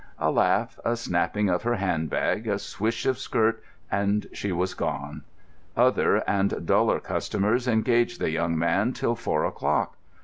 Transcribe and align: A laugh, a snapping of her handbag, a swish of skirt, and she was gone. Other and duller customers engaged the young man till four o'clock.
A 0.17 0.31
laugh, 0.31 0.79
a 0.83 0.95
snapping 0.95 1.47
of 1.47 1.61
her 1.61 1.75
handbag, 1.75 2.47
a 2.47 2.57
swish 2.57 3.05
of 3.05 3.19
skirt, 3.19 3.61
and 3.91 4.25
she 4.33 4.51
was 4.51 4.73
gone. 4.73 5.21
Other 5.77 6.27
and 6.27 6.65
duller 6.65 6.99
customers 6.99 7.67
engaged 7.67 8.19
the 8.19 8.31
young 8.31 8.57
man 8.57 8.93
till 8.93 9.13
four 9.15 9.45
o'clock. 9.45 9.95